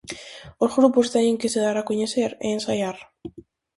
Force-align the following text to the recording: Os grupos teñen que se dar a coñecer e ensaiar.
Os 0.63 0.71
grupos 0.77 1.11
teñen 1.15 1.39
que 1.41 1.51
se 1.53 1.63
dar 1.65 1.75
a 1.77 1.87
coñecer 1.89 2.31
e 2.45 2.47
ensaiar. 2.57 2.97